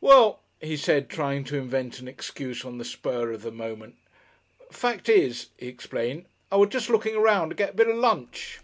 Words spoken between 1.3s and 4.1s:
to invent an excuse on the spur of the moment.